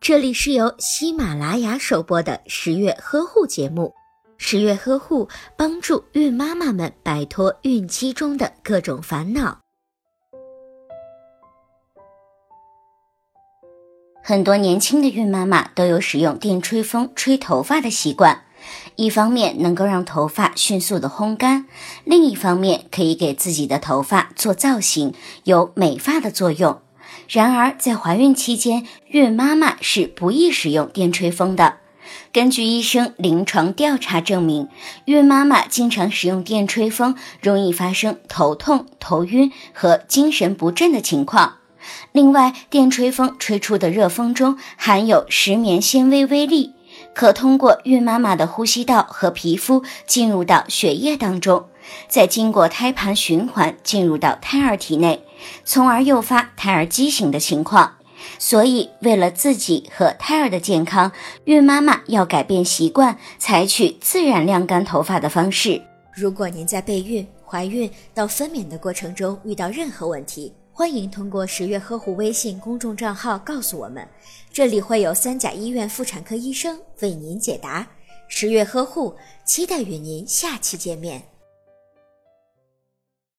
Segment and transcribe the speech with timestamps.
[0.00, 3.94] 这里是由喜马拉雅首播的十月呵护节目。
[4.36, 9.60] 十月呵护帮助孕妈妈们摆脱孕期中的各种烦恼。
[14.22, 18.44] 很多年轻的孕妈妈都有使用电吹风吹头发的习惯，
[18.96, 21.66] 一方面能够让头发迅速的烘干，
[22.04, 25.14] 另一方面可以给自己的头发做造型，
[25.44, 26.80] 有美发的作用。
[27.28, 31.76] 然而，在怀孕期间，孕妈妈是不宜使用电吹风的。
[32.32, 34.68] 根据医生临床调查证明，
[35.06, 41.56] 孕妈妈经常使用电吹风，容易发生头痛、头晕和精神不振的情况。
[42.12, 46.72] 另外，电吹风吹出的热风中含有石棉纤维微粒，
[47.14, 51.66] 可通过孕妈妈的呼吸道和皮肤进入到血液当中，
[52.08, 55.24] 再经过胎盘循环进入到胎儿体内，
[55.64, 57.96] 从而诱发胎儿畸形的情况。
[58.38, 61.12] 所以，为了自己和胎儿的健康，
[61.44, 65.82] 孕妈妈要改变习惯，采取自然晾干头发的方式。
[66.14, 74.08] 如果您在备孕、怀孕到分娩的过程中遇到任何问题，欢迎通过十月呵护微信公众账号告诉我们，
[74.52, 77.86] 这里会有三甲医院妇产科医生为您解答。
[78.26, 81.33] 十月呵护，期待与您下期见面。